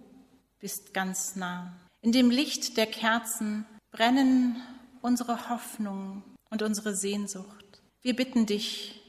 bist 0.58 0.92
ganz 0.92 1.36
nah. 1.36 1.72
In 2.00 2.10
dem 2.10 2.32
Licht 2.32 2.76
der 2.76 2.86
Kerzen 2.86 3.64
brennen 3.92 4.60
unsere 5.02 5.50
Hoffnung 5.50 6.24
und 6.50 6.62
unsere 6.62 6.96
Sehnsucht. 6.96 7.80
Wir 8.02 8.16
bitten 8.16 8.46
dich, 8.46 9.00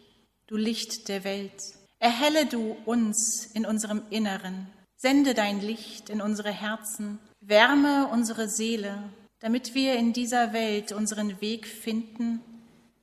du 0.46 0.58
Licht 0.58 1.08
der 1.08 1.24
Welt, 1.24 1.64
erhelle 1.98 2.46
du 2.46 2.78
uns 2.86 3.48
in 3.48 3.66
unserem 3.66 4.04
Inneren 4.12 4.68
Sende 5.02 5.34
dein 5.34 5.62
Licht 5.62 6.10
in 6.10 6.20
unsere 6.20 6.52
Herzen, 6.52 7.20
wärme 7.40 8.10
unsere 8.12 8.50
Seele, 8.50 9.02
damit 9.40 9.74
wir 9.74 9.96
in 9.96 10.12
dieser 10.12 10.52
Welt 10.52 10.92
unseren 10.92 11.40
Weg 11.40 11.68
finden 11.68 12.42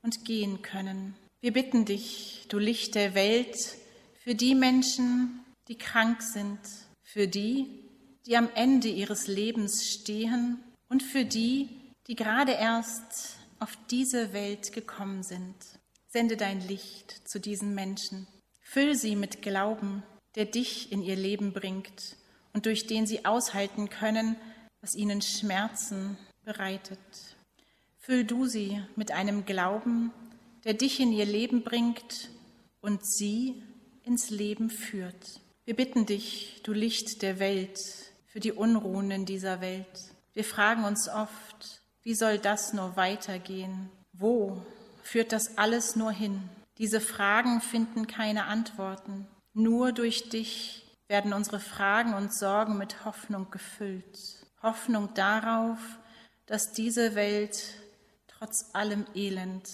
und 0.03 0.27
gehen 0.27 0.61
können. 0.61 1.17
Wir 1.41 1.55
bitten 1.55 1.87
dich, 1.87 2.45
du 2.51 2.59
Licht 2.59 2.97
der 2.97 3.15
Welt, 3.15 3.57
für 4.19 4.35
die 4.35 4.55
Menschen, 4.55 5.41
die 5.69 5.79
krank 5.79 6.21
sind, 6.21 6.59
für 7.03 7.27
die, 7.27 7.67
die 8.27 8.37
am 8.37 8.51
Ende 8.55 8.89
ihres 8.89 9.27
Lebens 9.27 9.91
stehen 9.91 10.63
und 10.91 11.03
für 11.03 11.25
die, 11.25 11.71
die 12.09 12.15
gerade 12.15 12.53
erst 12.53 13.37
auf 13.59 13.79
diese 13.91 14.35
Welt 14.35 14.75
gekommen 14.75 15.23
sind. 15.23 15.55
Sende 16.09 16.37
dein 16.37 16.61
Licht 16.69 17.27
zu 17.27 17.41
diesen 17.41 17.75
Menschen. 17.75 18.27
Füll 18.61 18.95
sie 18.95 19.17
mit 19.17 19.41
Glauben, 19.41 20.03
der 20.37 20.45
dich 20.45 20.93
in 20.93 21.03
ihr 21.03 21.17
Leben 21.17 21.53
bringt 21.53 22.17
und 22.53 22.67
durch 22.67 22.87
den 22.87 23.07
sie 23.07 23.25
aushalten 23.25 23.91
können, 23.91 24.37
was 24.81 24.95
ihnen 24.95 25.23
Schmerzen 25.23 26.17
bereitet. 26.45 26.99
Füll 27.99 28.25
du 28.25 28.47
sie 28.47 28.81
mit 28.95 29.11
einem 29.11 29.47
Glauben, 29.47 30.13
der 30.65 30.75
dich 30.75 31.01
in 31.01 31.13
ihr 31.13 31.27
Leben 31.27 31.65
bringt 31.65 32.31
und 32.81 33.05
sie 33.05 33.63
ins 34.05 34.31
Leben 34.31 34.71
führt. 34.71 35.41
Wir 35.65 35.75
bitten 35.75 36.07
dich, 36.07 36.61
du 36.63 36.73
Licht 36.73 37.23
der 37.23 37.41
Welt, 37.41 37.81
für 38.27 38.39
die 38.39 38.53
Unruhen 38.53 39.11
in 39.11 39.25
dieser 39.25 39.61
Welt. 39.61 40.13
Wir 40.35 40.45
fragen 40.45 40.85
uns 40.85 41.09
oft, 41.09 41.83
wie 42.03 42.15
soll 42.15 42.39
das 42.39 42.73
nur 42.73 42.97
weitergehen? 42.97 43.89
Wo 44.13 44.63
führt 45.03 45.33
das 45.33 45.59
alles 45.59 45.97
nur 45.97 46.13
hin? 46.13 46.43
Diese 46.79 47.01
Fragen 47.01 47.61
finden 47.61 48.07
keine 48.07 48.45
Antworten. 48.45 49.27
Nur 49.59 49.93
durch 49.93 50.29
dich 50.29 50.85
werden 51.09 51.33
unsere 51.33 51.61
Fragen 51.61 52.13
und 52.13 52.35
Sorgen 52.35 52.77
mit 52.77 53.07
Hoffnung 53.07 53.51
gefüllt. 53.51 54.19
Hoffnung 54.63 55.15
darauf, 55.15 55.79
dass 56.45 56.73
diese 56.73 57.15
Welt 57.15 57.65
trotz 58.29 58.75
allem 58.75 59.07
Elend 59.15 59.67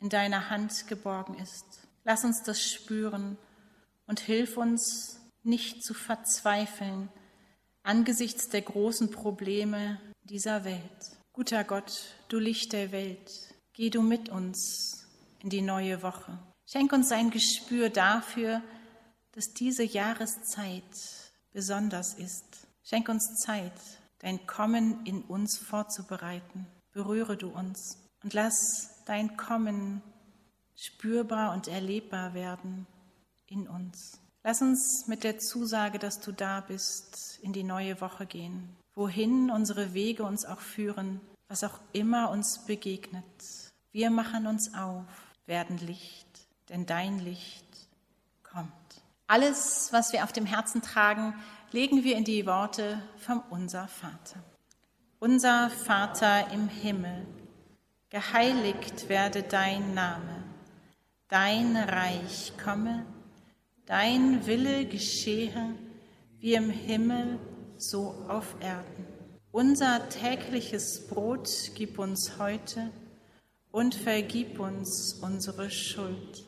in 0.00 0.08
deiner 0.08 0.50
Hand 0.50 0.88
geborgen 0.88 1.38
ist. 1.38 1.64
Lass 2.02 2.24
uns 2.24 2.42
das 2.42 2.60
spüren 2.60 3.38
und 4.08 4.18
hilf 4.18 4.56
uns 4.56 5.20
nicht 5.44 5.84
zu 5.84 5.94
verzweifeln 5.94 7.08
angesichts 7.84 8.48
der 8.48 8.62
großen 8.62 9.12
Probleme 9.12 10.00
dieser 10.24 10.64
Welt. 10.64 10.82
Guter 11.32 11.62
Gott, 11.62 12.16
du 12.26 12.40
Licht 12.40 12.72
der 12.72 12.90
Welt, 12.90 13.30
geh 13.72 13.88
du 13.88 14.02
mit 14.02 14.30
uns 14.30 15.06
in 15.38 15.48
die 15.48 15.62
neue 15.62 16.02
Woche. 16.02 16.36
Schenk 16.66 16.92
uns 16.92 17.12
ein 17.12 17.30
Gespür 17.30 17.88
dafür, 17.88 18.62
dass 19.38 19.54
diese 19.54 19.84
Jahreszeit 19.84 20.82
besonders 21.52 22.14
ist. 22.14 22.66
Schenk 22.82 23.08
uns 23.08 23.36
Zeit, 23.36 23.70
dein 24.18 24.44
Kommen 24.48 25.06
in 25.06 25.22
uns 25.22 25.58
vorzubereiten. 25.58 26.66
Berühre 26.90 27.36
du 27.36 27.50
uns 27.50 27.98
und 28.24 28.34
lass 28.34 29.04
dein 29.06 29.36
Kommen 29.36 30.02
spürbar 30.74 31.52
und 31.52 31.68
erlebbar 31.68 32.34
werden 32.34 32.88
in 33.46 33.68
uns. 33.68 34.18
Lass 34.42 34.60
uns 34.60 35.06
mit 35.06 35.22
der 35.22 35.38
Zusage, 35.38 36.00
dass 36.00 36.18
du 36.18 36.32
da 36.32 36.60
bist, 36.60 37.38
in 37.40 37.52
die 37.52 37.62
neue 37.62 38.00
Woche 38.00 38.26
gehen. 38.26 38.74
Wohin 38.96 39.52
unsere 39.52 39.94
Wege 39.94 40.24
uns 40.24 40.46
auch 40.46 40.58
führen, 40.58 41.20
was 41.46 41.62
auch 41.62 41.78
immer 41.92 42.30
uns 42.30 42.66
begegnet. 42.66 43.22
Wir 43.92 44.10
machen 44.10 44.48
uns 44.48 44.74
auf, 44.74 45.04
werden 45.46 45.78
Licht, 45.78 46.26
denn 46.70 46.86
dein 46.86 47.20
Licht. 47.20 47.67
Alles, 49.30 49.90
was 49.92 50.14
wir 50.14 50.24
auf 50.24 50.32
dem 50.32 50.46
Herzen 50.46 50.80
tragen, 50.80 51.34
legen 51.70 52.02
wir 52.02 52.16
in 52.16 52.24
die 52.24 52.46
Worte 52.46 53.02
vom 53.18 53.42
Unser 53.50 53.86
Vater. 53.86 54.42
Unser 55.18 55.68
Vater 55.68 56.50
im 56.50 56.66
Himmel, 56.66 57.26
geheiligt 58.08 59.10
werde 59.10 59.42
dein 59.42 59.92
Name, 59.92 60.44
dein 61.28 61.76
Reich 61.76 62.54
komme, 62.64 63.04
dein 63.84 64.46
Wille 64.46 64.86
geschehe, 64.86 65.74
wie 66.38 66.54
im 66.54 66.70
Himmel, 66.70 67.38
so 67.76 68.24
auf 68.28 68.56
Erden. 68.60 69.06
Unser 69.52 70.08
tägliches 70.08 71.06
Brot 71.06 71.50
gib 71.74 71.98
uns 71.98 72.38
heute 72.38 72.90
und 73.72 73.94
vergib 73.94 74.58
uns 74.58 75.12
unsere 75.20 75.70
Schuld 75.70 76.47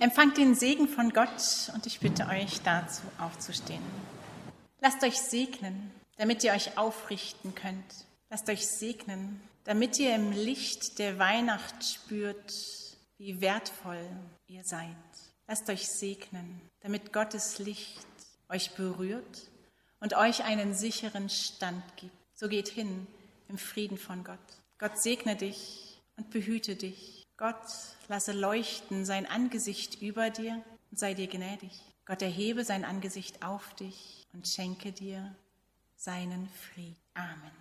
Empfangt 0.00 0.38
den 0.38 0.54
Segen 0.54 0.88
von 0.88 1.10
Gott 1.12 1.70
und 1.74 1.84
ich 1.84 2.00
bitte 2.00 2.26
euch 2.26 2.62
dazu 2.62 3.02
aufzustehen. 3.18 3.82
Lasst 4.80 5.02
euch 5.02 5.20
segnen, 5.20 5.90
damit 6.16 6.42
ihr 6.42 6.52
euch 6.52 6.78
aufrichten 6.78 7.54
könnt. 7.54 8.06
Lasst 8.30 8.48
euch 8.48 8.66
segnen, 8.66 9.42
damit 9.64 9.98
ihr 9.98 10.14
im 10.14 10.32
Licht 10.32 10.98
der 10.98 11.18
Weihnacht 11.18 11.84
spürt, 11.84 12.54
wie 13.18 13.42
wertvoll 13.42 14.00
ihr 14.46 14.64
seid. 14.64 14.88
Lasst 15.46 15.68
euch 15.68 15.86
segnen, 15.86 16.62
damit 16.80 17.12
Gottes 17.12 17.58
Licht 17.58 18.06
euch 18.48 18.70
berührt 18.70 19.50
und 20.00 20.14
euch 20.14 20.44
einen 20.44 20.72
sicheren 20.72 21.28
Stand 21.28 21.84
gibt. 21.96 22.16
So 22.32 22.48
geht 22.48 22.68
hin 22.68 23.06
im 23.50 23.58
Frieden 23.58 23.98
von 23.98 24.24
Gott. 24.24 24.38
Gott 24.78 24.96
segne 24.96 25.36
dich 25.36 26.00
und 26.16 26.30
behüte 26.30 26.74
dich. 26.74 27.26
Gott 27.36 27.66
lasse 28.10 28.32
leuchten 28.32 29.04
sein 29.04 29.24
Angesicht 29.24 30.02
über 30.02 30.30
dir 30.30 30.60
und 30.90 30.98
sei 30.98 31.14
dir 31.14 31.28
gnädig. 31.28 31.70
Gott 32.04 32.22
erhebe 32.22 32.64
sein 32.64 32.84
Angesicht 32.84 33.44
auf 33.44 33.72
dich 33.74 34.26
und 34.32 34.48
schenke 34.48 34.90
dir 34.90 35.32
seinen 35.96 36.48
Frieden. 36.48 36.96
Amen. 37.14 37.52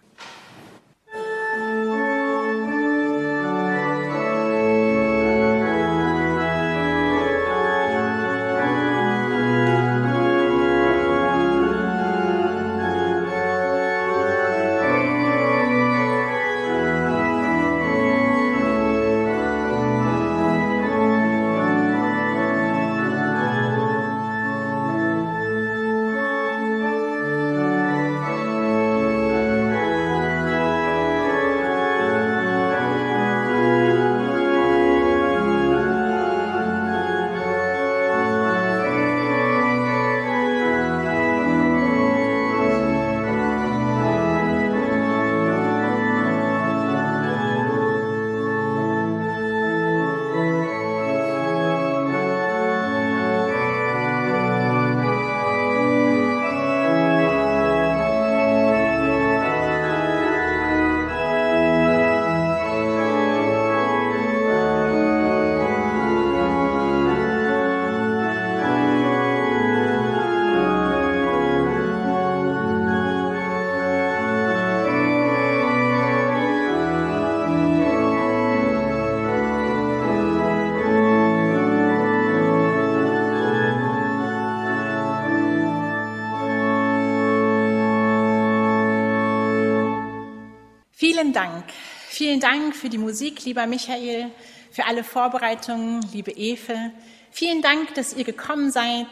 Vielen 91.11 91.33
Dank. 91.33 91.63
Vielen 92.07 92.39
Dank 92.39 92.75
für 92.75 92.87
die 92.87 92.99
Musik, 92.99 93.43
lieber 93.43 93.65
Michael, 93.65 94.29
für 94.69 94.85
alle 94.85 95.03
Vorbereitungen, 95.03 96.03
liebe 96.13 96.29
Efe. 96.29 96.91
Vielen 97.31 97.63
Dank, 97.63 97.95
dass 97.95 98.13
ihr 98.13 98.23
gekommen 98.23 98.71
seid. 98.71 99.07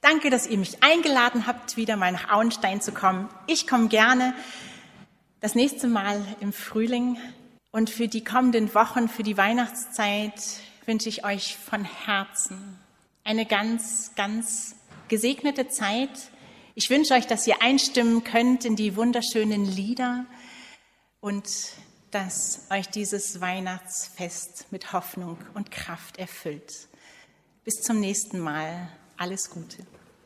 Danke, 0.00 0.30
dass 0.30 0.46
ihr 0.46 0.56
mich 0.56 0.82
eingeladen 0.82 1.46
habt, 1.46 1.76
wieder 1.76 1.96
mal 1.96 2.12
nach 2.12 2.30
Auenstein 2.30 2.80
zu 2.80 2.92
kommen. 2.92 3.28
Ich 3.46 3.66
komme 3.66 3.88
gerne 3.88 4.32
das 5.42 5.54
nächste 5.54 5.86
Mal 5.86 6.24
im 6.40 6.54
Frühling. 6.54 7.18
Und 7.72 7.90
für 7.90 8.08
die 8.08 8.24
kommenden 8.24 8.74
Wochen, 8.74 9.10
für 9.10 9.22
die 9.22 9.36
Weihnachtszeit 9.36 10.32
wünsche 10.86 11.10
ich 11.10 11.26
euch 11.26 11.58
von 11.58 11.84
Herzen 11.84 12.78
eine 13.22 13.44
ganz, 13.44 14.12
ganz 14.16 14.76
gesegnete 15.08 15.68
Zeit. 15.68 16.08
Ich 16.74 16.88
wünsche 16.88 17.12
euch, 17.12 17.26
dass 17.26 17.46
ihr 17.46 17.60
einstimmen 17.60 18.24
könnt 18.24 18.64
in 18.64 18.76
die 18.76 18.96
wunderschönen 18.96 19.66
Lieder, 19.66 20.24
und 21.20 21.48
dass 22.10 22.62
euch 22.70 22.88
dieses 22.88 23.40
Weihnachtsfest 23.40 24.66
mit 24.70 24.92
Hoffnung 24.92 25.38
und 25.54 25.70
Kraft 25.70 26.18
erfüllt. 26.18 26.88
Bis 27.64 27.82
zum 27.82 28.00
nächsten 28.00 28.38
Mal. 28.38 28.88
Alles 29.16 29.50
Gute. 29.50 29.84